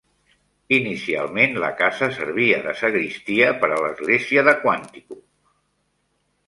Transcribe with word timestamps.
Inicialment, 0.77 1.53
la 1.65 1.69
casa 1.83 2.09
servia 2.17 2.57
de 2.65 2.73
sagristia 2.81 3.53
per 3.61 3.69
a 3.69 3.71
la 3.75 3.79
l'església 3.85 4.47
de 4.51 4.59
Quantico. 4.67 5.21